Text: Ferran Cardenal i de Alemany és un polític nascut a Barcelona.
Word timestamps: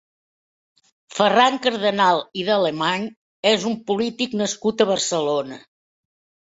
Ferran 1.17 1.59
Cardenal 1.67 2.23
i 2.41 2.47
de 2.49 2.55
Alemany 2.57 3.07
és 3.53 3.69
un 3.75 3.79
polític 3.93 4.35
nascut 4.45 4.85
a 4.89 4.93
Barcelona. 4.97 5.67